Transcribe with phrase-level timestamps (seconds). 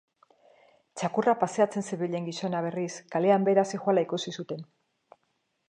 [1.01, 4.65] Zakurra paseatzen zebilen gizona, berriz, kalean behera zihoala ikusi zuten.